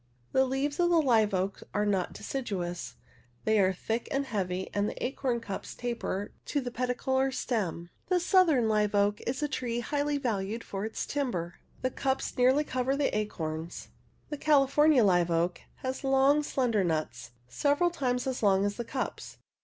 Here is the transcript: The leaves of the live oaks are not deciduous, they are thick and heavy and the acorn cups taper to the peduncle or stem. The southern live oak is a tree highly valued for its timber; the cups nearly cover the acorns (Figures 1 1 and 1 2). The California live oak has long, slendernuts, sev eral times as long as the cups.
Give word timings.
The 0.31 0.45
leaves 0.47 0.79
of 0.79 0.89
the 0.89 0.99
live 0.99 1.31
oaks 1.31 1.63
are 1.75 1.85
not 1.85 2.11
deciduous, 2.13 2.95
they 3.45 3.59
are 3.59 3.71
thick 3.71 4.07
and 4.09 4.25
heavy 4.25 4.67
and 4.73 4.89
the 4.89 5.05
acorn 5.05 5.39
cups 5.39 5.75
taper 5.75 6.31
to 6.45 6.59
the 6.59 6.71
peduncle 6.71 7.13
or 7.13 7.29
stem. 7.31 7.91
The 8.07 8.19
southern 8.19 8.67
live 8.67 8.95
oak 8.95 9.21
is 9.27 9.43
a 9.43 9.47
tree 9.47 9.79
highly 9.81 10.17
valued 10.17 10.63
for 10.63 10.85
its 10.85 11.05
timber; 11.05 11.57
the 11.83 11.91
cups 11.91 12.35
nearly 12.35 12.63
cover 12.63 12.95
the 12.97 13.15
acorns 13.15 13.89
(Figures 14.31 14.47
1 14.47 14.55
1 14.55 14.61
and 14.61 14.61
1 14.65 14.67
2). 14.69 14.71
The 14.71 14.73
California 14.73 15.03
live 15.03 15.29
oak 15.29 15.61
has 15.83 16.03
long, 16.03 16.41
slendernuts, 16.41 17.29
sev 17.47 17.77
eral 17.77 17.93
times 17.93 18.25
as 18.25 18.41
long 18.41 18.65
as 18.65 18.77
the 18.77 18.83
cups. 18.85 19.37